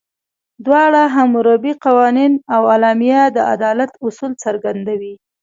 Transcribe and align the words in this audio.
دواړه، 0.65 1.01
حموربي 1.15 1.73
قوانین 1.85 2.33
او 2.55 2.61
اعلامیه، 2.73 3.21
د 3.35 3.37
عدالت 3.53 3.91
اصول 4.05 4.31
څرګندوي. 4.43 5.13